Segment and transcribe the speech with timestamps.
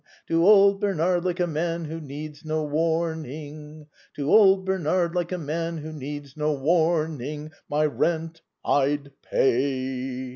[0.29, 3.85] To old Bernard, like a man who needs no warning.
[4.15, 10.29] To old Bernard, like a man who needs no warning, My rent I'd pay